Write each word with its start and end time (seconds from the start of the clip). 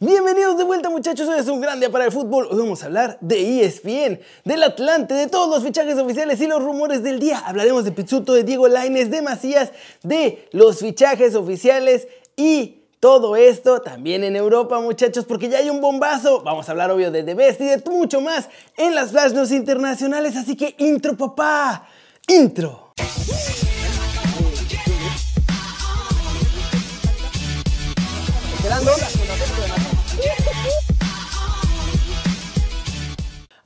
Bienvenidos 0.00 0.56
de 0.56 0.62
vuelta 0.62 0.90
muchachos, 0.90 1.28
hoy 1.28 1.40
es 1.40 1.48
un 1.48 1.60
gran 1.60 1.80
día 1.80 1.90
para 1.90 2.04
el 2.04 2.12
fútbol. 2.12 2.46
Hoy 2.52 2.58
vamos 2.58 2.84
a 2.84 2.86
hablar 2.86 3.18
de 3.20 3.64
ESPN, 3.64 4.20
del 4.44 4.62
Atlante, 4.62 5.12
de 5.12 5.26
todos 5.26 5.48
los 5.52 5.64
fichajes 5.64 5.98
oficiales 5.98 6.40
y 6.40 6.46
los 6.46 6.62
rumores 6.62 7.02
del 7.02 7.18
día. 7.18 7.40
Hablaremos 7.40 7.82
de 7.82 7.90
Pizzuto, 7.90 8.32
de 8.32 8.44
Diego 8.44 8.68
Laines, 8.68 9.10
de 9.10 9.22
Macías, 9.22 9.72
de 10.04 10.48
los 10.52 10.78
fichajes 10.78 11.34
oficiales 11.34 12.06
y 12.36 12.84
todo 13.00 13.34
esto 13.34 13.82
también 13.82 14.22
en 14.22 14.36
Europa 14.36 14.78
muchachos 14.78 15.24
porque 15.24 15.48
ya 15.48 15.58
hay 15.58 15.68
un 15.68 15.80
bombazo. 15.80 16.42
Vamos 16.44 16.68
a 16.68 16.70
hablar 16.70 16.92
obvio 16.92 17.10
de 17.10 17.24
The 17.24 17.34
Best 17.34 17.60
y 17.60 17.64
de 17.64 17.82
mucho 17.90 18.20
más 18.20 18.48
en 18.76 18.94
las 18.94 19.10
Flash 19.10 19.32
News 19.32 19.50
internacionales. 19.50 20.36
Así 20.36 20.54
que 20.54 20.76
intro 20.78 21.16
papá, 21.16 21.88
intro. 22.28 22.94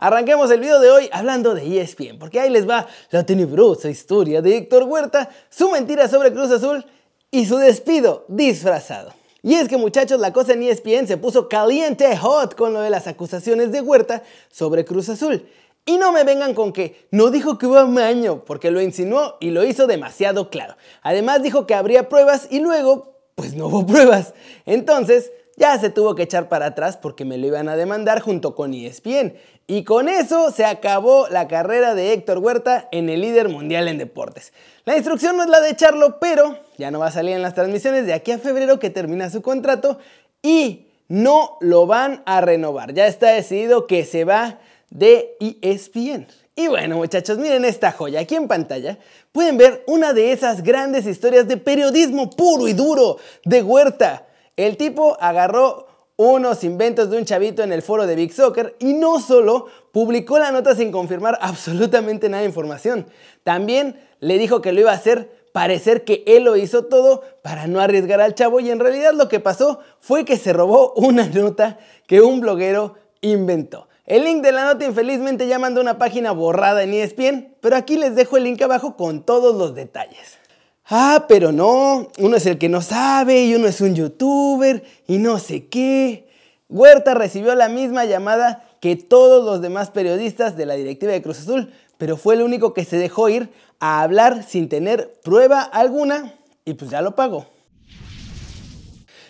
Arranquemos 0.03 0.51
el 0.51 0.59
video 0.59 0.81
de 0.81 0.91
hoy 0.91 1.09
hablando 1.13 1.55
de 1.55 1.81
ESPN, 1.81 2.19
porque 2.19 2.41
ahí 2.41 2.51
les 2.51 2.69
va 2.69 2.89
la 3.11 3.25
tenebrosa 3.25 3.89
historia 3.89 4.43
de 4.43 4.57
Héctor 4.57 4.83
Huerta, 4.83 5.31
su 5.49 5.71
mentira 5.71 6.09
sobre 6.09 6.33
Cruz 6.33 6.51
Azul 6.51 6.85
y 7.31 7.47
su 7.47 7.57
despido 7.57 8.25
disfrazado. 8.27 9.15
Y 9.45 9.55
es 9.55 9.69
que 9.69 9.77
muchachos, 9.77 10.19
la 10.19 10.33
cosa 10.33 10.55
en 10.55 10.65
ESPN 10.65 11.07
se 11.07 11.19
puso 11.19 11.49
caliente 11.49 12.17
hot 12.17 12.57
con 12.57 12.73
lo 12.73 12.81
de 12.81 12.91
las 12.91 13.07
acusaciones 13.07 13.71
de 13.71 13.81
Huerta 13.81 14.25
sobre 14.51 14.85
Cruz 14.85 15.09
Azul. 15.09 15.49
Y 15.85 15.99
no 15.99 16.11
me 16.11 16.25
vengan 16.25 16.55
con 16.55 16.73
que 16.73 17.07
no 17.13 17.31
dijo 17.31 17.57
que 17.57 17.67
hubo 17.67 17.85
un 17.85 18.01
año, 18.01 18.45
porque 18.45 18.73
lo 18.73 18.81
insinuó 18.81 19.37
y 19.39 19.51
lo 19.51 19.65
hizo 19.65 19.87
demasiado 19.87 20.51
claro. 20.51 20.77
Además 21.03 21.45
dijo 21.45 21.65
que 21.65 21.75
habría 21.75 22.09
pruebas 22.09 22.49
y 22.51 22.59
luego, 22.59 23.21
pues 23.37 23.55
no 23.55 23.69
hubo 23.69 23.87
pruebas. 23.87 24.35
Entonces, 24.67 25.31
ya 25.57 25.79
se 25.79 25.91
tuvo 25.91 26.15
que 26.15 26.23
echar 26.23 26.49
para 26.49 26.67
atrás 26.67 26.97
porque 26.97 27.25
me 27.25 27.39
lo 27.39 27.47
iban 27.47 27.69
a 27.69 27.77
demandar 27.77 28.21
junto 28.21 28.55
con 28.55 28.75
ESPN. 28.75 29.35
Y 29.67 29.85
con 29.85 30.09
eso 30.09 30.51
se 30.51 30.65
acabó 30.65 31.29
la 31.29 31.49
carrera 31.49 31.95
de 31.95 32.13
Héctor 32.13 32.39
Huerta 32.39 32.89
en 32.93 33.09
el 33.09 33.21
líder 33.21 33.49
mundial 33.49 33.89
en 33.89 33.99
deportes. 33.99 34.53
La 34.85 34.97
instrucción 34.97 35.37
no 35.37 35.45
es 35.45 35.49
la 35.49 35.61
de 35.61 35.71
echarlo, 35.71 36.19
pero 36.19 36.59
ya 36.79 36.91
no 36.91 36.99
va 36.99 37.07
a 37.07 37.13
salir 37.13 37.35
en 37.35 37.43
las 37.43 37.55
transmisiones 37.55 38.07
de 38.07 38.13
aquí 38.13 38.33
a 38.33 38.39
febrero 38.39 38.79
que 38.79 38.91
termina 38.91 39.31
su 39.31 39.41
contrato 39.41 39.99
y 40.43 40.89
no 41.09 41.59
lo 41.61 41.87
van 41.87 42.23
a 42.27 42.41
renovar. 42.41 42.95
Ya 42.95 43.07
está 43.07 43.31
decidido 43.31 43.87
que 43.87 44.05
se 44.05 44.25
va 44.25 44.59
de 44.91 45.37
ESPN. 45.61 46.27
Y 46.55 46.69
bueno 46.69 46.97
muchachos, 46.97 47.39
miren 47.39 47.65
esta 47.65 47.93
joya. 47.93 48.21
Aquí 48.21 48.35
en 48.35 48.49
pantalla 48.49 48.99
pueden 49.31 49.57
ver 49.57 49.85
una 49.87 50.13
de 50.13 50.33
esas 50.33 50.63
grandes 50.63 51.07
historias 51.07 51.49
de 51.49 51.57
periodismo 51.57 52.29
puro 52.31 52.69
y 52.69 52.73
duro 52.75 53.19
de 53.45 53.63
Huerta. 53.63 54.27
El 54.57 54.77
tipo 54.77 55.17
agarró 55.21 55.87
unos 56.17 56.63
inventos 56.63 57.11
de 57.11 57.19
un 57.19 57.25
chavito 57.25 57.63
en 57.63 57.73
el 57.73 57.83
foro 57.83 58.07
de 58.07 58.15
Big 58.15 58.33
Soccer 58.33 58.77
y 58.79 58.93
no 58.93 59.19
solo 59.19 59.67
publicó 59.93 60.39
la 60.39 60.53
nota 60.53 60.75
sin 60.75 60.93
confirmar 60.93 61.39
absolutamente 61.41 62.29
nada 62.29 62.43
de 62.43 62.49
información, 62.49 63.07
también 63.45 63.99
le 64.21 64.39
dijo 64.39 64.61
que 64.61 64.73
lo 64.73 64.81
iba 64.81 64.91
a 64.93 64.97
hacer 64.97 65.43
parecer 65.53 66.05
que 66.05 66.23
él 66.27 66.45
lo 66.45 66.57
hizo 66.57 66.85
todo 66.85 67.23
para 67.43 67.67
no 67.67 67.81
arriesgar 67.81 68.21
al 68.21 68.35
chavo 68.35 68.61
y 68.61 68.71
en 68.71 68.81
realidad 68.81 69.13
lo 69.15 69.29
que 69.29 69.41
pasó 69.41 69.81
fue 70.01 70.25
que 70.25 70.37
se 70.37 70.53
robó 70.53 70.93
una 70.97 71.27
nota 71.27 71.79
que 72.07 72.21
un 72.21 72.41
bloguero 72.41 72.97
inventó. 73.21 73.89
El 74.05 74.25
link 74.25 74.43
de 74.43 74.53
la 74.53 74.65
nota 74.65 74.85
infelizmente 74.85 75.47
ya 75.47 75.59
mandó 75.59 75.81
una 75.81 75.99
página 75.99 76.33
borrada 76.33 76.83
en 76.83 76.93
ESPN, 76.93 77.55
pero 77.61 77.77
aquí 77.77 77.97
les 77.97 78.15
dejo 78.15 78.37
el 78.37 78.45
link 78.45 78.61
abajo 78.61 78.97
con 78.97 79.23
todos 79.23 79.55
los 79.55 79.75
detalles. 79.75 80.39
Ah, 80.87 81.27
pero 81.29 81.53
no, 81.53 82.09
uno 82.19 82.37
es 82.37 82.47
el 82.47 82.59
que 82.59 82.69
no 82.69 82.83
sabe 82.83 83.45
y 83.45 83.55
uno 83.55 83.69
es 83.69 83.81
un 83.81 83.95
youtuber 83.95 84.83
y 85.07 85.19
no 85.19 85.39
sé 85.39 85.67
qué. 85.69 86.29
Huerta 86.69 87.15
recibió 87.15 87.55
la 87.55 87.69
misma 87.69 88.05
llamada 88.05 88.69
que 88.81 88.97
todos 88.97 89.45
los 89.45 89.61
demás 89.61 89.91
periodistas 89.91 90.57
de 90.57 90.67
la 90.67 90.75
directiva 90.75 91.13
de 91.13 91.23
Cruz 91.23 91.41
Azul, 91.41 91.73
pero 91.99 92.17
fue 92.17 92.35
el 92.35 92.43
único 92.43 92.75
que 92.75 92.85
se 92.85 92.97
dejó 92.97 93.29
ir 93.29 93.51
a 93.79 94.03
hablar 94.03 94.43
sin 94.43 94.69
tener 94.69 95.13
prueba 95.23 95.63
alguna 95.63 96.35
y 96.65 96.75
pues 96.75 96.91
ya 96.91 97.01
lo 97.01 97.15
pagó. 97.15 97.47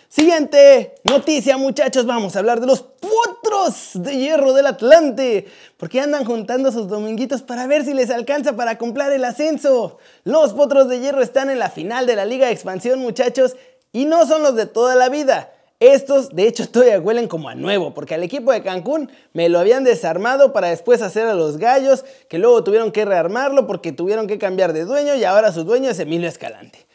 Siguiente 0.09 0.95
noticia 1.05 1.57
muchachos, 1.57 2.07
vamos 2.07 2.37
a 2.37 2.39
hablar 2.39 2.61
de 2.61 2.67
los 2.67 2.83
de 3.95 4.17
hierro 4.17 4.53
del 4.53 4.67
Atlante, 4.67 5.47
porque 5.77 6.01
andan 6.01 6.25
juntando 6.25 6.73
sus 6.73 6.89
dominguitos 6.89 7.43
para 7.43 7.67
ver 7.67 7.85
si 7.85 7.95
les 7.95 8.11
alcanza 8.11 8.55
para 8.55 8.79
comprar 8.79 9.13
el 9.13 9.25
ascenso. 9.25 9.99
Los 10.25 10.53
potros 10.53 10.89
de 10.89 11.01
hierro 11.01 11.23
están 11.23 11.51
en 11.51 11.59
la 11.59 11.71
final 11.71 12.07
de 12.07 12.17
la 12.17 12.25
Liga 12.25 12.47
de 12.47 12.53
Expansión 12.53 12.99
muchachos, 12.99 13.57
y 13.93 14.07
no 14.07 14.27
son 14.27 14.43
los 14.43 14.57
de 14.57 14.67
toda 14.67 14.97
la 14.97 15.09
vida. 15.09 15.53
Estos, 15.81 16.31
de 16.31 16.47
hecho, 16.47 16.69
todavía 16.69 17.01
huelen 17.01 17.27
como 17.27 17.49
a 17.49 17.55
nuevo, 17.55 17.93
porque 17.93 18.15
al 18.15 18.23
equipo 18.23 18.53
de 18.53 18.63
Cancún 18.63 19.11
me 19.33 19.49
lo 19.49 19.59
habían 19.59 19.83
desarmado 19.83 20.53
para 20.53 20.69
después 20.69 21.03
hacer 21.03 21.27
a 21.27 21.35
los 21.35 21.59
gallos, 21.59 22.05
que 22.29 22.39
luego 22.39 22.63
tuvieron 22.63 22.93
que 22.93 23.05
rearmarlo 23.05 23.67
porque 23.67 23.91
tuvieron 23.91 24.29
que 24.29 24.39
cambiar 24.39 24.73
de 24.73 24.85
dueño 24.85 25.17
y 25.17 25.25
ahora 25.25 25.51
su 25.51 25.65
dueño 25.65 25.91
es 25.91 25.99
Emilio 25.99 26.29
Escalante. 26.29 26.87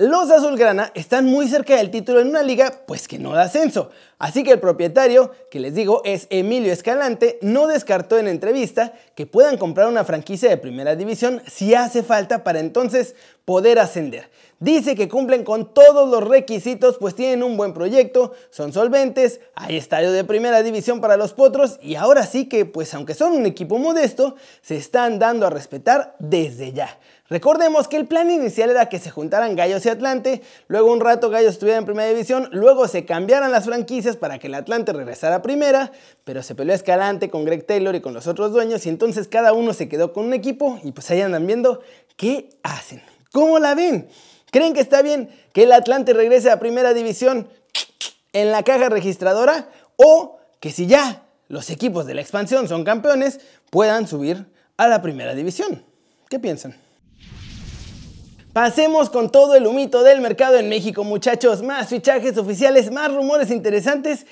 Los 0.00 0.30
Azulgrana 0.30 0.92
están 0.94 1.24
muy 1.24 1.48
cerca 1.48 1.74
del 1.74 1.90
título 1.90 2.20
en 2.20 2.28
una 2.28 2.44
liga 2.44 2.72
pues 2.86 3.08
que 3.08 3.18
no 3.18 3.32
da 3.32 3.42
ascenso, 3.42 3.90
así 4.20 4.44
que 4.44 4.52
el 4.52 4.60
propietario, 4.60 5.32
que 5.50 5.58
les 5.58 5.74
digo 5.74 6.02
es 6.04 6.28
Emilio 6.30 6.72
Escalante, 6.72 7.40
no 7.42 7.66
descartó 7.66 8.16
en 8.16 8.28
entrevista 8.28 8.92
que 9.16 9.26
puedan 9.26 9.58
comprar 9.58 9.88
una 9.88 10.04
franquicia 10.04 10.50
de 10.50 10.56
primera 10.56 10.94
división 10.94 11.42
si 11.48 11.74
hace 11.74 12.04
falta 12.04 12.44
para 12.44 12.60
entonces 12.60 13.16
poder 13.44 13.80
ascender. 13.80 14.30
Dice 14.60 14.94
que 14.94 15.08
cumplen 15.08 15.42
con 15.42 15.74
todos 15.74 16.08
los 16.08 16.22
requisitos 16.28 16.96
pues 16.98 17.16
tienen 17.16 17.42
un 17.42 17.56
buen 17.56 17.74
proyecto, 17.74 18.34
son 18.50 18.72
solventes, 18.72 19.40
hay 19.56 19.76
estadio 19.76 20.12
de 20.12 20.22
primera 20.22 20.62
división 20.62 21.00
para 21.00 21.16
los 21.16 21.32
potros 21.32 21.76
y 21.82 21.96
ahora 21.96 22.24
sí 22.24 22.48
que 22.48 22.66
pues 22.66 22.94
aunque 22.94 23.14
son 23.14 23.32
un 23.32 23.46
equipo 23.46 23.78
modesto, 23.78 24.36
se 24.62 24.76
están 24.76 25.18
dando 25.18 25.44
a 25.44 25.50
respetar 25.50 26.14
desde 26.20 26.72
ya. 26.72 27.00
Recordemos 27.30 27.88
que 27.88 27.98
el 27.98 28.06
plan 28.06 28.30
inicial 28.30 28.70
era 28.70 28.88
que 28.88 28.98
se 28.98 29.10
juntaran 29.10 29.54
Gallos 29.54 29.84
y 29.84 29.90
Atlante, 29.90 30.40
luego 30.66 30.90
un 30.90 31.00
rato 31.00 31.28
Gallos 31.28 31.52
estuviera 31.52 31.78
en 31.78 31.84
primera 31.84 32.08
división, 32.08 32.48
luego 32.52 32.88
se 32.88 33.04
cambiaran 33.04 33.52
las 33.52 33.66
franquicias 33.66 34.16
para 34.16 34.38
que 34.38 34.46
el 34.46 34.54
Atlante 34.54 34.94
regresara 34.94 35.36
a 35.36 35.42
primera, 35.42 35.92
pero 36.24 36.42
se 36.42 36.54
peleó 36.54 36.74
Escalante 36.74 37.28
con 37.28 37.44
Greg 37.44 37.66
Taylor 37.66 37.94
y 37.94 38.00
con 38.00 38.14
los 38.14 38.26
otros 38.26 38.52
dueños 38.52 38.86
y 38.86 38.88
entonces 38.88 39.28
cada 39.28 39.52
uno 39.52 39.74
se 39.74 39.90
quedó 39.90 40.14
con 40.14 40.24
un 40.24 40.32
equipo 40.32 40.80
y 40.82 40.92
pues 40.92 41.10
ahí 41.10 41.20
andan 41.20 41.46
viendo 41.46 41.82
qué 42.16 42.48
hacen. 42.62 43.02
¿Cómo 43.30 43.58
la 43.58 43.74
ven? 43.74 44.08
¿Creen 44.50 44.72
que 44.72 44.80
está 44.80 45.02
bien 45.02 45.28
que 45.52 45.64
el 45.64 45.72
Atlante 45.72 46.14
regrese 46.14 46.50
a 46.50 46.58
primera 46.58 46.94
división 46.94 47.46
en 48.32 48.52
la 48.52 48.62
caja 48.62 48.88
registradora 48.88 49.68
o 49.96 50.38
que 50.60 50.72
si 50.72 50.86
ya 50.86 51.24
los 51.48 51.68
equipos 51.68 52.06
de 52.06 52.14
la 52.14 52.22
expansión 52.22 52.68
son 52.68 52.84
campeones 52.84 53.40
puedan 53.68 54.08
subir 54.08 54.46
a 54.78 54.88
la 54.88 55.02
primera 55.02 55.34
división? 55.34 55.84
¿Qué 56.30 56.38
piensan? 56.38 56.87
Pasemos 58.60 59.08
con 59.08 59.30
todo 59.30 59.54
el 59.54 59.68
humito 59.68 60.02
del 60.02 60.20
mercado 60.20 60.58
en 60.58 60.68
México, 60.68 61.04
muchachos. 61.04 61.62
Más 61.62 61.86
fichajes 61.86 62.36
oficiales, 62.36 62.90
más 62.90 63.14
rumores 63.14 63.52
interesantes. 63.52 64.26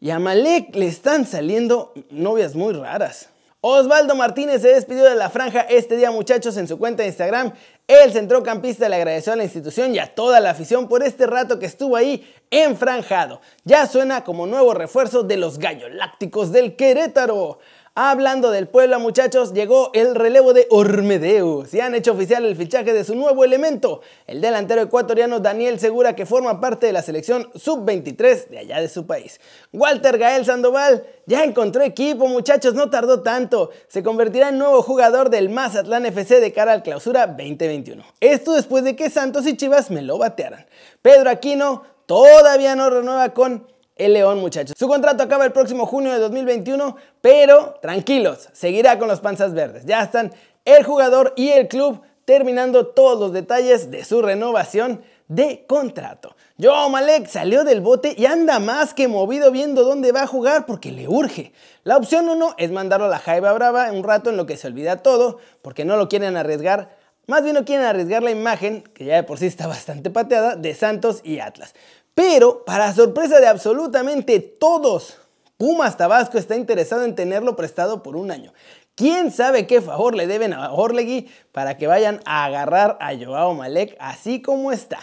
Y 0.00 0.10
a 0.10 0.18
Malek 0.18 0.74
le 0.74 0.88
están 0.88 1.24
saliendo 1.24 1.92
novias 2.10 2.56
muy 2.56 2.72
raras. 2.72 3.28
Osvaldo 3.60 4.16
Martínez 4.16 4.62
se 4.62 4.74
despidió 4.74 5.04
de 5.04 5.14
la 5.14 5.30
franja 5.30 5.60
este 5.60 5.96
día, 5.96 6.10
muchachos, 6.10 6.56
en 6.56 6.66
su 6.66 6.80
cuenta 6.80 7.04
de 7.04 7.10
Instagram. 7.10 7.52
El 7.86 8.12
centrocampista 8.12 8.88
le 8.88 8.96
agradeció 8.96 9.34
a 9.34 9.36
la 9.36 9.44
institución 9.44 9.94
y 9.94 10.00
a 10.00 10.16
toda 10.16 10.40
la 10.40 10.50
afición 10.50 10.88
por 10.88 11.04
este 11.04 11.28
rato 11.28 11.60
que 11.60 11.66
estuvo 11.66 11.94
ahí 11.94 12.28
enfranjado. 12.50 13.40
Ya 13.62 13.86
suena 13.86 14.24
como 14.24 14.48
nuevo 14.48 14.74
refuerzo 14.74 15.22
de 15.22 15.36
los 15.36 15.60
gallos 15.60 15.92
lácticos 15.92 16.50
del 16.50 16.74
Querétaro. 16.74 17.60
Hablando 18.02 18.50
del 18.50 18.66
Puebla, 18.66 18.98
muchachos, 18.98 19.52
llegó 19.52 19.90
el 19.92 20.14
relevo 20.14 20.54
de 20.54 20.66
Ormedeu. 20.70 21.66
Se 21.66 21.82
han 21.82 21.94
hecho 21.94 22.12
oficial 22.12 22.46
el 22.46 22.56
fichaje 22.56 22.94
de 22.94 23.04
su 23.04 23.14
nuevo 23.14 23.44
elemento, 23.44 24.00
el 24.26 24.40
delantero 24.40 24.80
ecuatoriano 24.80 25.38
Daniel 25.38 25.78
Segura, 25.78 26.16
que 26.16 26.24
forma 26.24 26.62
parte 26.62 26.86
de 26.86 26.94
la 26.94 27.02
selección 27.02 27.50
sub-23 27.54 28.48
de 28.48 28.58
allá 28.60 28.80
de 28.80 28.88
su 28.88 29.06
país. 29.06 29.38
Walter 29.74 30.16
Gael 30.16 30.46
Sandoval 30.46 31.04
ya 31.26 31.44
encontró 31.44 31.82
equipo, 31.82 32.26
muchachos, 32.26 32.72
no 32.72 32.88
tardó 32.88 33.20
tanto. 33.20 33.68
Se 33.88 34.02
convertirá 34.02 34.48
en 34.48 34.56
nuevo 34.56 34.80
jugador 34.80 35.28
del 35.28 35.50
Mazatlán 35.50 36.06
FC 36.06 36.40
de 36.40 36.54
cara 36.54 36.72
al 36.72 36.82
clausura 36.82 37.26
2021. 37.26 38.02
Esto 38.20 38.54
después 38.54 38.82
de 38.82 38.96
que 38.96 39.10
Santos 39.10 39.46
y 39.46 39.58
Chivas 39.58 39.90
me 39.90 40.00
lo 40.00 40.16
batearan. 40.16 40.64
Pedro 41.02 41.28
Aquino 41.28 41.82
todavía 42.06 42.74
no 42.76 42.88
renueva 42.88 43.34
con 43.34 43.66
el 44.00 44.14
León, 44.14 44.38
muchachos. 44.38 44.74
Su 44.78 44.88
contrato 44.88 45.22
acaba 45.22 45.44
el 45.44 45.52
próximo 45.52 45.86
junio 45.86 46.12
de 46.12 46.18
2021, 46.18 46.96
pero 47.20 47.74
tranquilos, 47.82 48.48
seguirá 48.52 48.98
con 48.98 49.08
los 49.08 49.20
panzas 49.20 49.52
verdes. 49.52 49.84
Ya 49.84 50.02
están 50.02 50.32
el 50.64 50.84
jugador 50.84 51.32
y 51.36 51.50
el 51.50 51.68
club 51.68 52.00
terminando 52.24 52.86
todos 52.86 53.18
los 53.18 53.32
detalles 53.32 53.90
de 53.90 54.04
su 54.04 54.22
renovación 54.22 55.02
de 55.28 55.64
contrato. 55.66 56.34
Joao 56.60 56.90
Malek 56.90 57.26
salió 57.26 57.62
del 57.64 57.80
bote 57.80 58.14
y 58.16 58.26
anda 58.26 58.58
más 58.58 58.94
que 58.94 59.08
movido 59.08 59.50
viendo 59.50 59.84
dónde 59.84 60.12
va 60.12 60.22
a 60.22 60.26
jugar 60.26 60.66
porque 60.66 60.90
le 60.90 61.08
urge. 61.08 61.52
La 61.84 61.96
opción 61.96 62.28
1 62.28 62.54
es 62.58 62.70
mandarlo 62.70 63.06
a 63.06 63.10
la 63.10 63.18
Jaiba 63.18 63.52
Brava 63.52 63.92
un 63.92 64.02
rato 64.02 64.30
en 64.30 64.36
lo 64.36 64.46
que 64.46 64.56
se 64.56 64.66
olvida 64.66 65.02
todo 65.02 65.38
porque 65.62 65.84
no 65.84 65.96
lo 65.96 66.08
quieren 66.08 66.36
arriesgar. 66.36 66.96
Más 67.26 67.44
bien 67.44 67.54
no 67.54 67.64
quieren 67.64 67.86
arriesgar 67.86 68.24
la 68.24 68.32
imagen, 68.32 68.82
que 68.82 69.04
ya 69.04 69.14
de 69.14 69.22
por 69.22 69.38
sí 69.38 69.46
está 69.46 69.68
bastante 69.68 70.10
pateada, 70.10 70.56
de 70.56 70.74
Santos 70.74 71.20
y 71.22 71.38
Atlas. 71.38 71.74
Pero, 72.22 72.66
para 72.66 72.92
sorpresa 72.92 73.40
de 73.40 73.46
absolutamente 73.46 74.40
todos, 74.40 75.16
Pumas 75.56 75.96
Tabasco 75.96 76.36
está 76.36 76.54
interesado 76.54 77.04
en 77.06 77.14
tenerlo 77.14 77.56
prestado 77.56 78.02
por 78.02 78.14
un 78.14 78.30
año. 78.30 78.52
¿Quién 78.94 79.32
sabe 79.32 79.66
qué 79.66 79.80
favor 79.80 80.14
le 80.14 80.26
deben 80.26 80.52
a 80.52 80.70
Orlegui 80.70 81.30
para 81.50 81.78
que 81.78 81.86
vayan 81.86 82.20
a 82.26 82.44
agarrar 82.44 82.98
a 83.00 83.16
Joao 83.16 83.54
Malek 83.54 83.96
así 83.98 84.42
como 84.42 84.70
está? 84.70 84.98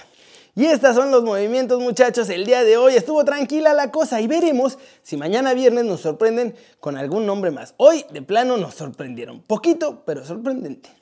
Y 0.56 0.66
estos 0.66 0.96
son 0.96 1.10
los 1.10 1.24
movimientos 1.24 1.82
muchachos, 1.82 2.30
el 2.30 2.46
día 2.46 2.64
de 2.64 2.78
hoy 2.78 2.94
estuvo 2.94 3.26
tranquila 3.26 3.74
la 3.74 3.90
cosa 3.90 4.22
y 4.22 4.28
veremos 4.28 4.78
si 5.02 5.18
mañana 5.18 5.56
viernes 5.56 5.86
nos 5.86 6.02
sorprenden 6.02 6.56
con 6.80 6.98
algún 6.98 7.26
nombre 7.26 7.50
más. 7.50 7.74
Hoy 7.78 8.06
de 8.12 8.22
plano 8.22 8.58
nos 8.58 8.76
sorprendieron, 8.76 9.42
poquito 9.42 10.04
pero 10.06 10.24
sorprendente. 10.24 10.97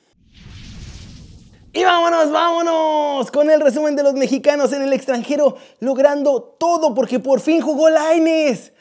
Y 1.77 1.83
vámonos, 1.83 2.31
vámonos 2.31 3.30
con 3.31 3.51
el 3.51 3.60
resumen 3.60 3.98
de 3.98 4.04
los 4.04 4.13
mexicanos 4.13 4.72
en 4.72 4.81
el 4.81 4.94
extranjero, 4.94 5.57
logrando 5.81 6.42
todo 6.42 6.95
porque 6.95 7.19
por 7.19 7.42
fin 7.42 7.60
jugó 7.60 7.89
Laines. 7.89 8.72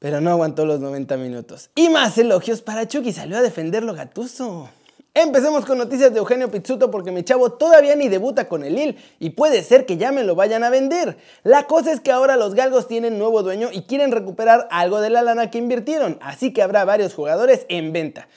Pero 0.00 0.20
no 0.20 0.30
aguantó 0.30 0.66
los 0.66 0.80
90 0.80 1.16
minutos. 1.16 1.70
Y 1.74 1.88
más 1.88 2.18
elogios 2.18 2.60
para 2.60 2.86
Chucky, 2.86 3.10
salió 3.14 3.38
a 3.38 3.40
defenderlo 3.40 3.94
Gatuso. 3.94 4.68
Empecemos 5.14 5.64
con 5.64 5.78
noticias 5.78 6.12
de 6.12 6.18
Eugenio 6.18 6.50
Pizzuto 6.50 6.90
porque 6.90 7.10
mi 7.10 7.22
chavo 7.22 7.52
todavía 7.52 7.96
ni 7.96 8.10
debuta 8.10 8.48
con 8.48 8.64
el 8.64 8.74
Lille 8.74 8.96
y 9.18 9.30
puede 9.30 9.62
ser 9.62 9.86
que 9.86 9.96
ya 9.96 10.12
me 10.12 10.24
lo 10.24 10.34
vayan 10.34 10.62
a 10.62 10.68
vender. 10.68 11.16
La 11.42 11.66
cosa 11.66 11.90
es 11.90 12.00
que 12.00 12.12
ahora 12.12 12.36
los 12.36 12.54
galgos 12.54 12.86
tienen 12.86 13.18
nuevo 13.18 13.42
dueño 13.42 13.70
y 13.72 13.84
quieren 13.84 14.12
recuperar 14.12 14.68
algo 14.70 15.00
de 15.00 15.08
la 15.08 15.22
lana 15.22 15.50
que 15.50 15.56
invirtieron, 15.56 16.18
así 16.20 16.52
que 16.52 16.60
habrá 16.60 16.84
varios 16.84 17.14
jugadores 17.14 17.64
en 17.70 17.94
venta. 17.94 18.28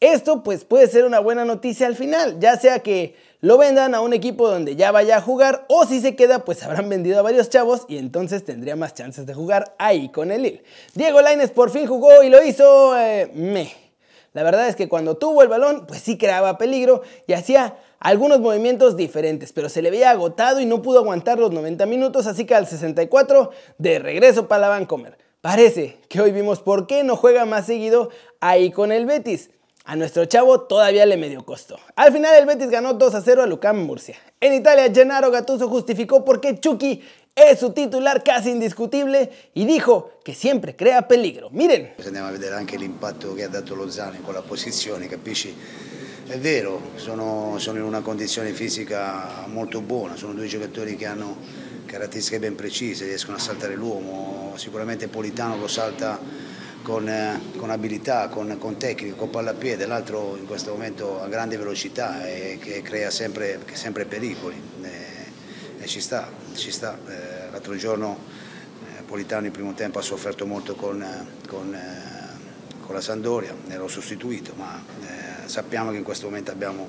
Esto 0.00 0.42
pues 0.42 0.64
puede 0.64 0.86
ser 0.88 1.04
una 1.04 1.20
buena 1.20 1.44
noticia 1.44 1.86
al 1.86 1.94
final, 1.94 2.40
ya 2.40 2.56
sea 2.56 2.80
que 2.80 3.14
lo 3.42 3.58
vendan 3.58 3.94
a 3.94 4.00
un 4.00 4.12
equipo 4.12 4.48
donde 4.48 4.74
ya 4.74 4.92
vaya 4.92 5.18
a 5.18 5.20
jugar 5.20 5.66
o 5.68 5.86
si 5.86 6.00
se 6.00 6.16
queda 6.16 6.44
pues 6.44 6.62
habrán 6.64 6.88
vendido 6.88 7.18
a 7.18 7.22
varios 7.22 7.50
chavos 7.50 7.84
y 7.88 7.98
entonces 7.98 8.44
tendría 8.44 8.76
más 8.76 8.94
chances 8.94 9.26
de 9.26 9.34
jugar 9.34 9.74
ahí 9.78 10.08
con 10.08 10.30
el 10.30 10.42
Lille. 10.42 10.62
Diego 10.94 11.20
Laines 11.20 11.50
por 11.50 11.70
fin 11.70 11.86
jugó 11.86 12.22
y 12.22 12.30
lo 12.30 12.42
hizo... 12.42 12.98
Eh, 12.98 13.30
me 13.34 13.90
la 14.32 14.44
verdad 14.44 14.68
es 14.68 14.76
que 14.76 14.88
cuando 14.88 15.16
tuvo 15.16 15.42
el 15.42 15.48
balón, 15.48 15.86
pues 15.86 16.00
sí 16.02 16.16
creaba 16.16 16.56
peligro 16.56 17.02
y 17.26 17.32
hacía 17.32 17.76
algunos 17.98 18.38
movimientos 18.38 18.96
diferentes, 18.96 19.52
pero 19.52 19.68
se 19.68 19.82
le 19.82 19.90
veía 19.90 20.10
agotado 20.10 20.60
y 20.60 20.66
no 20.66 20.82
pudo 20.82 21.00
aguantar 21.00 21.38
los 21.38 21.50
90 21.50 21.84
minutos, 21.86 22.28
así 22.28 22.44
que 22.44 22.54
al 22.54 22.66
64 22.66 23.50
de 23.78 23.98
regreso 23.98 24.46
para 24.46 24.62
la 24.62 24.68
Vancomer. 24.68 25.18
Parece 25.40 25.98
que 26.08 26.20
hoy 26.20 26.30
vimos 26.30 26.60
por 26.60 26.86
qué 26.86 27.02
no 27.02 27.16
juega 27.16 27.44
más 27.44 27.66
seguido 27.66 28.10
ahí 28.40 28.70
con 28.70 28.92
el 28.92 29.06
Betis. 29.06 29.50
A 29.90 29.96
nuestro 29.96 30.24
chavo 30.24 30.60
todavía 30.60 31.04
le 31.04 31.16
medio 31.16 31.44
costó. 31.44 31.76
Al 31.96 32.12
final 32.12 32.36
el 32.36 32.46
Betis 32.46 32.70
ganó 32.70 32.94
2 32.94 33.12
a 33.12 33.22
0 33.22 33.42
a 33.42 33.46
Lucam 33.46 33.76
Murcia. 33.76 34.14
En 34.38 34.52
Italia, 34.52 34.88
Gennaro 34.94 35.32
Gattuso 35.32 35.68
justificó 35.68 36.24
por 36.24 36.40
qué 36.40 36.60
Chucky 36.60 37.02
es 37.34 37.58
su 37.58 37.72
titular 37.72 38.22
casi 38.22 38.50
indiscutibile 38.50 39.32
y 39.52 39.64
dijo 39.64 40.12
che 40.22 40.32
sempre 40.32 40.76
crea 40.76 41.08
peligro. 41.08 41.50
Miren. 41.50 41.94
Andiamo 42.06 42.28
a 42.28 42.30
vedere 42.30 42.54
anche 42.54 42.76
l'impatto 42.76 43.34
che 43.34 43.42
ha 43.42 43.48
dato 43.48 43.74
Lozani 43.74 44.20
con 44.20 44.32
la 44.32 44.42
posizione, 44.42 45.08
capisci? 45.08 45.52
È 46.24 46.38
vero, 46.38 46.92
sono, 46.94 47.56
sono, 47.58 47.78
in 47.78 47.84
una 47.84 48.00
condizione 48.00 48.52
fisica 48.52 49.44
molto 49.46 49.80
buona, 49.80 50.14
sono 50.14 50.34
due 50.34 50.46
giocatori 50.46 50.94
che 50.94 51.06
hanno 51.06 51.36
caratteristiche 51.86 52.38
ben 52.38 52.54
precise, 52.54 53.06
riescono 53.06 53.38
a 53.38 53.40
saltare 53.40 53.74
l'uomo, 53.74 54.52
sicuramente 54.54 55.08
Politano 55.08 55.56
lo 55.56 55.66
salta 55.66 56.16
con, 56.82 57.08
eh, 57.08 57.40
con 57.56 57.70
abilità, 57.70 58.28
con, 58.28 58.56
con, 58.58 58.76
tecnica, 58.76 59.14
con 59.14 59.30
palla 59.30 59.50
a 59.50 59.54
piede, 59.54 59.86
l'altro 59.86 60.36
in 60.36 60.46
questo 60.46 60.72
momento 60.72 61.20
a 61.20 61.28
grande 61.28 61.56
velocità 61.56 62.26
e 62.26 62.58
che 62.60 62.82
crea 62.82 63.10
sempre, 63.10 63.60
sempre 63.72 64.04
pericoli. 64.04 64.60
Eh, 64.82 65.82
e 65.82 65.86
ci 65.86 66.00
sta, 66.00 66.28
ci 66.54 66.70
sta. 66.70 66.98
Eh, 67.06 67.50
l'altro 67.50 67.74
giorno 67.76 68.48
Politano 69.10 69.46
in 69.46 69.50
primo 69.50 69.74
tempo 69.74 69.98
ha 69.98 70.02
sofferto 70.02 70.46
molto 70.46 70.76
con, 70.76 71.04
con, 71.48 71.76
con 72.80 72.94
la 72.94 73.00
Sandoria, 73.00 73.52
ero 73.66 73.88
sostituito, 73.88 74.52
ma 74.54 74.80
sappiamo 75.46 75.90
che 75.90 75.96
in 75.96 76.04
questo 76.04 76.26
momento 76.26 76.52
abbiamo 76.52 76.88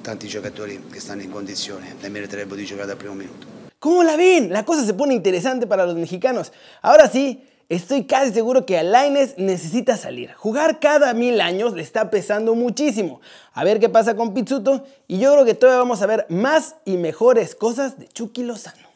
tanti 0.00 0.26
giocatori 0.26 0.86
che 0.90 1.00
stanno 1.00 1.20
in 1.20 1.30
condizione 1.30 1.96
e 2.00 2.08
meriterebbero 2.08 2.56
di 2.56 2.64
giocare 2.64 2.86
dal 2.86 2.96
primo 2.96 3.12
minuto. 3.12 3.46
¿Cómo 3.78 4.02
la 4.02 4.16
ven? 4.16 4.50
La 4.50 4.64
cosa 4.64 4.84
se 4.84 4.94
pone 4.94 5.12
interesante 5.12 5.66
para 5.66 5.84
los 5.84 5.96
mexicanos. 5.96 6.50
Ahora 6.82 7.08
sí, 7.08 7.40
Estoy 7.70 8.02
casi 8.02 8.32
seguro 8.32 8.66
que 8.66 8.76
Alaines 8.76 9.38
necesita 9.38 9.96
salir. 9.96 10.32
Jugar 10.32 10.80
cada 10.80 11.14
mil 11.14 11.40
años 11.40 11.72
le 11.72 11.82
está 11.82 12.10
pesando 12.10 12.56
muchísimo. 12.56 13.20
A 13.52 13.62
ver 13.62 13.78
qué 13.78 13.88
pasa 13.88 14.16
con 14.16 14.34
Pizzuto 14.34 14.82
y 15.06 15.20
yo 15.20 15.32
creo 15.32 15.44
que 15.44 15.54
todavía 15.54 15.78
vamos 15.78 16.02
a 16.02 16.06
ver 16.06 16.26
más 16.28 16.74
y 16.84 16.96
mejores 16.96 17.54
cosas 17.54 17.96
de 17.96 18.08
Chucky 18.08 18.42
Lozano. 18.42 18.90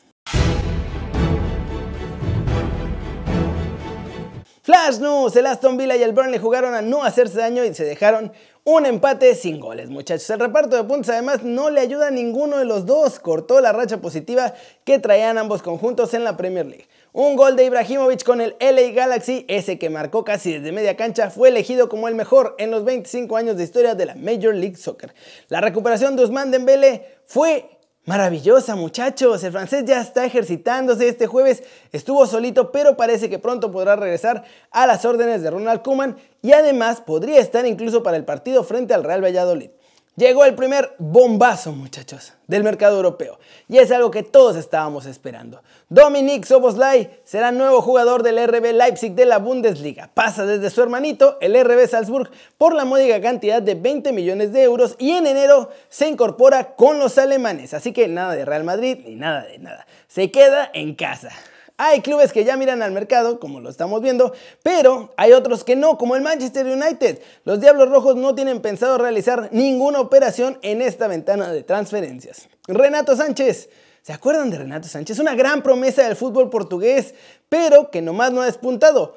Flash 4.63 4.99
News, 4.99 5.37
el 5.37 5.47
Aston 5.47 5.77
Villa 5.77 5.95
y 5.95 6.03
el 6.03 6.13
Burnley 6.13 6.41
jugaron 6.41 6.75
a 6.75 6.83
no 6.83 7.05
hacerse 7.05 7.39
daño 7.39 7.65
y 7.65 7.73
se 7.75 7.85
dejaron 7.85 8.33
un 8.65 8.87
empate 8.87 9.37
sin 9.37 9.61
goles, 9.61 9.89
muchachos. 9.89 10.29
El 10.31 10.41
reparto 10.41 10.75
de 10.75 10.83
puntos 10.83 11.11
además 11.11 11.45
no 11.45 11.71
le 11.71 11.81
ayuda 11.81 12.09
a 12.09 12.11
ninguno 12.11 12.57
de 12.57 12.65
los 12.65 12.87
dos. 12.87 13.21
Cortó 13.21 13.61
la 13.61 13.73
racha 13.73 13.99
positiva 14.01 14.55
que 14.85 14.99
traían 14.99 15.39
ambos 15.39 15.63
conjuntos 15.63 16.15
en 16.15 16.25
la 16.25 16.37
Premier 16.37 16.67
League. 16.67 16.89
Un 17.17 17.37
gol 17.37 17.55
de 17.55 17.65
Ibrahimovic 17.67 18.25
con 18.25 18.41
el 18.41 18.57
LA 18.59 18.91
Galaxy, 18.93 19.45
ese 19.47 19.79
que 19.79 19.89
marcó 19.89 20.25
casi 20.25 20.55
desde 20.55 20.73
media 20.73 20.97
cancha, 20.97 21.31
fue 21.31 21.49
elegido 21.49 21.89
como 21.89 22.09
el 22.09 22.17
mejor 22.17 22.57
en 22.59 22.73
los 22.73 22.85
25 22.85 23.37
años 23.37 23.57
de 23.57 23.63
historia 23.63 23.95
de 23.95 24.07
la 24.07 24.17
Major 24.17 24.53
League 24.53 24.75
Soccer. 24.75 25.15
La 25.47 25.61
recuperación 25.61 26.17
de 26.17 26.25
Usman 26.25 26.51
Dembele 26.51 27.07
fue 27.25 27.71
Maravillosa 28.05 28.75
muchachos, 28.75 29.45
el 29.45 29.53
francés 29.53 29.85
ya 29.87 30.01
está 30.01 30.25
ejercitándose 30.25 31.09
este 31.09 31.29
jueves, 31.29 31.63
estuvo 31.93 32.27
solito 32.27 32.73
pero 32.73 32.97
parece 32.97 33.31
que 33.31 33.39
pronto 33.39 33.71
podrá 33.71 33.95
regresar 33.95 34.43
a 34.73 34.87
las 34.89 35.05
órdenes 35.05 35.41
de 35.41 35.51
Ronald 35.51 35.83
Koeman 35.83 36.17
y 36.43 36.53
además 36.53 37.01
podría 37.01 37.39
estar 37.39 37.65
incluso 37.65 38.03
para 38.03 38.17
el 38.17 38.25
partido 38.25 38.65
frente 38.65 38.93
al 38.93 39.05
Real 39.05 39.23
Valladolid. 39.23 39.71
Llegó 40.17 40.45
el 40.45 40.55
primer 40.55 40.95
bombazo, 40.99 41.73
muchachos, 41.73 42.35
del 42.47 42.63
mercado 42.63 42.97
europeo. 42.97 43.41
Y 43.69 43.79
es 43.79 43.91
algo 43.91 44.13
que 44.13 44.23
todos 44.23 44.55
estábamos 44.55 45.07
esperando. 45.07 45.61
Dominic 45.89 46.45
Soboslai 46.45 47.19
será 47.25 47.51
nuevo 47.51 47.83
jugador 47.83 48.23
del 48.23 48.47
RB 48.47 48.75
Leipzig 48.75 49.15
de 49.15 49.27
la 49.27 49.39
Bundesliga. 49.39 50.11
Pasa 50.15 50.47
desde 50.47 50.71
su 50.71 50.81
hermanito, 50.83 51.37
el 51.41 51.61
RB 51.61 51.89
Salzburg, 51.89 52.31
por 52.57 52.75
la 52.75 52.85
módica 52.85 53.21
cantidad 53.21 53.61
de 53.61 53.75
20 53.75 54.13
millones 54.13 54.53
de 54.53 54.63
euros 54.63 54.95
y 55.01 55.11
en 55.11 55.27
enero 55.27 55.71
se 55.89 56.07
incorpora 56.07 56.77
con 56.77 57.01
los 57.01 57.19
alemanes. 57.19 57.75
Así 57.75 57.93
que 57.93 58.07
nada 58.07 58.37
de 58.37 58.45
Real 58.45 58.63
Madrid 58.63 58.99
ni 59.05 59.17
nada 59.17 59.43
de 59.43 59.59
nada. 59.59 59.85
Se 60.07 60.31
queda 60.31 60.71
en 60.75 60.95
casa. 60.95 61.31
Hay 61.77 62.03
clubes 62.03 62.33
que 62.33 62.45
ya 62.45 62.57
miran 62.57 62.83
al 62.83 62.93
mercado, 62.93 63.41
como 63.41 63.61
lo 63.61 63.69
estamos 63.69 64.01
viendo, 64.01 64.33
pero 64.63 65.13
hay 65.17 65.33
otros 65.33 65.65
que 65.65 65.75
no, 65.75 65.99
como 65.99 66.15
el 66.15 66.23
Manchester 66.23 66.67
United. 66.67 67.21
Los 67.45 67.61
Diablos 67.61 67.89
Rojos 67.91 68.15
no 68.15 68.37
tienen 68.37 68.63
pensado 68.63 68.97
realizar 68.97 69.49
ninguna 69.51 69.99
operación 69.99 70.59
en 70.63 70.83
esta 70.83 71.09
ventana 71.09 71.51
de 71.51 71.65
transferencias. 71.65 72.49
Renato 72.69 73.17
Sánchez. 73.17 73.71
¿Se 74.03 74.13
acuerdan 74.13 74.51
de 74.51 74.59
Renato 74.59 74.87
Sánchez? 74.87 75.19
Una 75.19 75.35
gran 75.35 75.63
promesa 75.63 76.05
del 76.05 76.15
fútbol 76.15 76.49
portugués, 76.49 77.15
pero 77.49 77.91
que 77.91 78.03
nomás 78.03 78.31
no 78.33 78.43
ha 78.43 78.47
despuntado. 78.47 79.17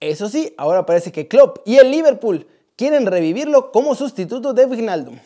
Eso 0.00 0.28
sí, 0.28 0.54
ahora 0.56 0.86
parece 0.86 1.12
que 1.12 1.28
Klopp 1.28 1.58
y 1.66 1.76
el 1.76 1.90
Liverpool 1.90 2.46
quieren 2.76 3.04
revivirlo 3.04 3.70
como 3.70 3.94
sustituto 3.94 4.54
de 4.54 4.64
Wijnaldum. 4.64 5.18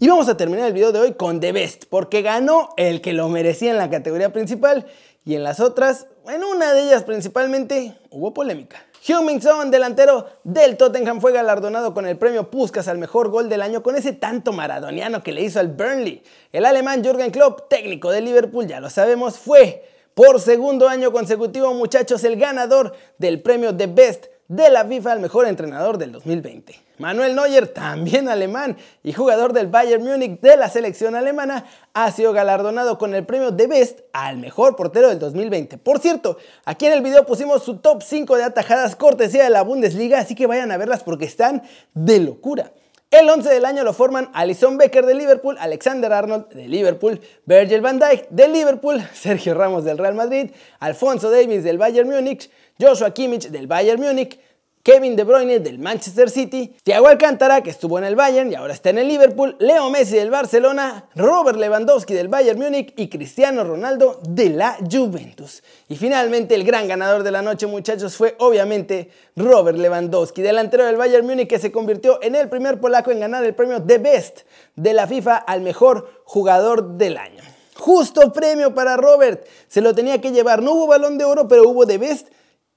Y 0.00 0.08
vamos 0.08 0.28
a 0.28 0.36
terminar 0.36 0.66
el 0.66 0.72
video 0.72 0.90
de 0.90 0.98
hoy 0.98 1.12
con 1.12 1.38
The 1.38 1.52
Best, 1.52 1.84
porque 1.88 2.20
ganó 2.20 2.70
el 2.76 3.00
que 3.00 3.12
lo 3.12 3.28
merecía 3.28 3.70
en 3.70 3.78
la 3.78 3.90
categoría 3.90 4.32
principal 4.32 4.86
y 5.24 5.36
en 5.36 5.44
las 5.44 5.60
otras, 5.60 6.08
en 6.26 6.42
una 6.42 6.72
de 6.72 6.82
ellas 6.82 7.04
principalmente, 7.04 7.94
hubo 8.10 8.34
polémica. 8.34 8.84
Heung-Min 9.06 9.70
delantero 9.70 10.26
del 10.42 10.76
Tottenham, 10.76 11.20
fue 11.20 11.30
galardonado 11.30 11.94
con 11.94 12.06
el 12.06 12.18
premio 12.18 12.50
Puskas 12.50 12.88
al 12.88 12.98
mejor 12.98 13.28
gol 13.28 13.48
del 13.48 13.62
año 13.62 13.84
con 13.84 13.94
ese 13.94 14.12
tanto 14.12 14.52
maradoniano 14.52 15.22
que 15.22 15.32
le 15.32 15.42
hizo 15.42 15.60
al 15.60 15.68
Burnley. 15.68 16.24
El 16.52 16.64
alemán 16.64 17.04
Jürgen 17.04 17.30
Klopp, 17.30 17.68
técnico 17.68 18.10
de 18.10 18.20
Liverpool, 18.20 18.66
ya 18.66 18.80
lo 18.80 18.90
sabemos, 18.90 19.38
fue 19.38 19.88
por 20.14 20.40
segundo 20.40 20.88
año 20.88 21.12
consecutivo, 21.12 21.72
muchachos, 21.72 22.24
el 22.24 22.36
ganador 22.36 22.94
del 23.18 23.40
premio 23.42 23.76
The 23.76 23.86
Best 23.86 24.26
de 24.48 24.70
la 24.70 24.84
FIFA 24.84 25.12
al 25.12 25.20
mejor 25.20 25.46
entrenador 25.46 25.98
del 25.98 26.10
2020. 26.10 26.83
Manuel 26.98 27.34
Neuer, 27.34 27.66
también 27.68 28.28
alemán 28.28 28.76
y 29.02 29.12
jugador 29.12 29.52
del 29.52 29.66
Bayern 29.66 30.04
Múnich 30.04 30.40
de 30.40 30.56
la 30.56 30.68
selección 30.68 31.16
alemana, 31.16 31.64
ha 31.92 32.10
sido 32.12 32.32
galardonado 32.32 32.98
con 32.98 33.14
el 33.14 33.26
premio 33.26 33.50
de 33.50 33.66
Best 33.66 34.00
al 34.12 34.38
mejor 34.38 34.76
portero 34.76 35.08
del 35.08 35.18
2020. 35.18 35.78
Por 35.78 35.98
cierto, 35.98 36.38
aquí 36.64 36.86
en 36.86 36.92
el 36.92 37.02
video 37.02 37.26
pusimos 37.26 37.64
su 37.64 37.78
top 37.78 38.02
5 38.02 38.36
de 38.36 38.44
atajadas 38.44 38.94
cortesía 38.94 39.44
de 39.44 39.50
la 39.50 39.62
Bundesliga, 39.62 40.20
así 40.20 40.36
que 40.36 40.46
vayan 40.46 40.70
a 40.70 40.76
verlas 40.76 41.02
porque 41.02 41.24
están 41.24 41.62
de 41.94 42.20
locura. 42.20 42.72
El 43.10 43.28
11 43.28 43.48
del 43.48 43.64
año 43.64 43.84
lo 43.84 43.92
forman 43.92 44.30
Alison 44.32 44.76
Becker 44.76 45.06
de 45.06 45.14
Liverpool, 45.14 45.56
Alexander 45.60 46.12
Arnold 46.12 46.48
de 46.48 46.66
Liverpool, 46.66 47.20
Virgil 47.44 47.80
van 47.80 48.00
Dijk 48.00 48.28
de 48.30 48.48
Liverpool, 48.48 49.00
Sergio 49.14 49.54
Ramos 49.54 49.84
del 49.84 49.98
Real 49.98 50.14
Madrid, 50.14 50.50
Alfonso 50.80 51.30
Davis 51.30 51.62
del 51.62 51.78
Bayern 51.78 52.08
Múnich, 52.08 52.50
Joshua 52.80 53.12
Kimmich 53.12 53.50
del 53.50 53.68
Bayern 53.68 54.00
Múnich, 54.00 54.38
Kevin 54.84 55.16
De 55.16 55.24
Bruyne 55.24 55.60
del 55.60 55.78
Manchester 55.78 56.28
City, 56.28 56.76
Thiago 56.82 57.08
Alcántara 57.08 57.62
que 57.62 57.70
estuvo 57.70 57.96
en 57.96 58.04
el 58.04 58.16
Bayern 58.16 58.52
y 58.52 58.54
ahora 58.54 58.74
está 58.74 58.90
en 58.90 58.98
el 58.98 59.08
Liverpool, 59.08 59.56
Leo 59.58 59.88
Messi 59.88 60.14
del 60.14 60.30
Barcelona, 60.30 61.08
Robert 61.14 61.56
Lewandowski 61.56 62.12
del 62.12 62.28
Bayern 62.28 62.60
Múnich 62.60 62.92
y 62.94 63.08
Cristiano 63.08 63.64
Ronaldo 63.64 64.20
de 64.28 64.50
la 64.50 64.76
Juventus. 64.92 65.62
Y 65.88 65.96
finalmente 65.96 66.54
el 66.54 66.64
gran 66.64 66.86
ganador 66.86 67.22
de 67.22 67.30
la 67.30 67.40
noche 67.40 67.66
muchachos 67.66 68.14
fue 68.14 68.36
obviamente 68.38 69.08
Robert 69.36 69.78
Lewandowski, 69.78 70.42
delantero 70.42 70.84
del 70.84 70.98
Bayern 70.98 71.26
Múnich 71.26 71.48
que 71.48 71.58
se 71.58 71.72
convirtió 71.72 72.22
en 72.22 72.34
el 72.34 72.50
primer 72.50 72.78
polaco 72.78 73.10
en 73.10 73.20
ganar 73.20 73.42
el 73.42 73.54
premio 73.54 73.82
The 73.82 73.96
Best 73.96 74.40
de 74.76 74.92
la 74.92 75.06
FIFA 75.06 75.36
al 75.36 75.62
mejor 75.62 76.10
jugador 76.26 76.98
del 76.98 77.16
año. 77.16 77.42
Justo 77.76 78.34
premio 78.34 78.74
para 78.74 78.98
Robert, 78.98 79.46
se 79.66 79.80
lo 79.80 79.94
tenía 79.94 80.20
que 80.20 80.30
llevar, 80.30 80.60
no 80.60 80.72
hubo 80.72 80.88
balón 80.88 81.16
de 81.16 81.24
oro 81.24 81.48
pero 81.48 81.66
hubo 81.70 81.86
The 81.86 81.96
Best 81.96 82.28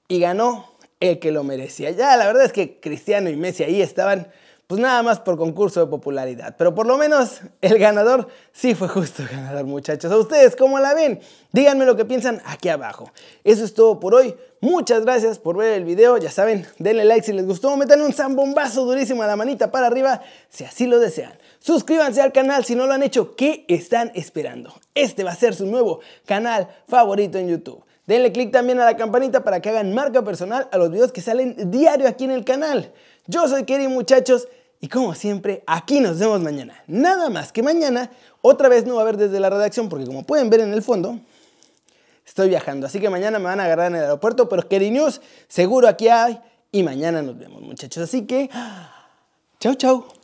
y 0.08 0.20
ganó 0.20 0.77
el 1.00 1.18
que 1.18 1.32
lo 1.32 1.44
merecía. 1.44 1.90
Ya 1.90 2.16
la 2.16 2.26
verdad 2.26 2.44
es 2.44 2.52
que 2.52 2.80
Cristiano 2.80 3.30
y 3.30 3.36
Messi 3.36 3.64
ahí 3.64 3.82
estaban 3.82 4.28
pues 4.68 4.82
nada 4.82 5.02
más 5.02 5.18
por 5.18 5.38
concurso 5.38 5.80
de 5.80 5.86
popularidad. 5.86 6.54
Pero 6.58 6.74
por 6.74 6.86
lo 6.86 6.98
menos 6.98 7.40
el 7.62 7.78
ganador 7.78 8.28
sí 8.52 8.74
fue 8.74 8.86
justo 8.86 9.22
ganador, 9.28 9.64
muchachos. 9.64 10.12
¿A 10.12 10.18
ustedes 10.18 10.54
cómo 10.56 10.78
la 10.78 10.92
ven? 10.92 11.20
Díganme 11.52 11.86
lo 11.86 11.96
que 11.96 12.04
piensan 12.04 12.42
aquí 12.44 12.68
abajo. 12.68 13.10
Eso 13.44 13.64
es 13.64 13.72
todo 13.72 13.98
por 13.98 14.14
hoy. 14.14 14.36
Muchas 14.60 15.06
gracias 15.06 15.38
por 15.38 15.56
ver 15.56 15.72
el 15.72 15.84
video. 15.84 16.18
Ya 16.18 16.30
saben, 16.30 16.66
denle 16.78 17.06
like 17.06 17.24
si 17.24 17.32
les 17.32 17.46
gustó. 17.46 17.74
Metan 17.78 18.02
un 18.02 18.12
zambombazo 18.12 18.84
durísimo 18.84 19.22
a 19.22 19.26
la 19.26 19.36
manita 19.36 19.70
para 19.70 19.86
arriba 19.86 20.20
si 20.50 20.64
así 20.64 20.86
lo 20.86 20.98
desean. 20.98 21.32
Suscríbanse 21.68 22.22
al 22.22 22.32
canal 22.32 22.64
si 22.64 22.74
no 22.74 22.86
lo 22.86 22.94
han 22.94 23.02
hecho. 23.02 23.36
¿Qué 23.36 23.66
están 23.68 24.10
esperando? 24.14 24.72
Este 24.94 25.22
va 25.22 25.32
a 25.32 25.36
ser 25.36 25.54
su 25.54 25.66
nuevo 25.66 26.00
canal 26.24 26.66
favorito 26.86 27.36
en 27.36 27.46
YouTube. 27.46 27.84
Denle 28.06 28.32
click 28.32 28.50
también 28.50 28.80
a 28.80 28.86
la 28.86 28.96
campanita 28.96 29.44
para 29.44 29.60
que 29.60 29.68
hagan 29.68 29.92
marca 29.92 30.24
personal 30.24 30.66
a 30.72 30.78
los 30.78 30.90
videos 30.90 31.12
que 31.12 31.20
salen 31.20 31.70
diario 31.70 32.08
aquí 32.08 32.24
en 32.24 32.30
el 32.30 32.42
canal. 32.42 32.90
Yo 33.26 33.46
soy 33.48 33.64
Kerry 33.64 33.86
muchachos 33.86 34.48
y 34.80 34.88
como 34.88 35.14
siempre 35.14 35.62
aquí 35.66 36.00
nos 36.00 36.18
vemos 36.18 36.40
mañana. 36.40 36.82
Nada 36.86 37.28
más 37.28 37.52
que 37.52 37.62
mañana 37.62 38.10
otra 38.40 38.70
vez 38.70 38.86
no 38.86 38.94
va 38.94 39.00
a 39.00 39.02
haber 39.02 39.18
desde 39.18 39.38
la 39.38 39.50
redacción 39.50 39.90
porque 39.90 40.06
como 40.06 40.24
pueden 40.24 40.48
ver 40.48 40.60
en 40.60 40.72
el 40.72 40.80
fondo 40.80 41.20
estoy 42.24 42.48
viajando. 42.48 42.86
Así 42.86 42.98
que 42.98 43.10
mañana 43.10 43.38
me 43.38 43.44
van 43.44 43.60
a 43.60 43.66
agarrar 43.66 43.88
en 43.88 43.96
el 43.96 44.04
aeropuerto 44.04 44.48
pero 44.48 44.66
Kerry 44.66 44.90
News 44.90 45.20
seguro 45.48 45.86
aquí 45.86 46.08
hay 46.08 46.40
y 46.72 46.82
mañana 46.82 47.20
nos 47.20 47.36
vemos 47.36 47.60
muchachos. 47.60 48.04
Así 48.04 48.24
que 48.24 48.48
chau 49.60 49.74
chau. 49.74 50.17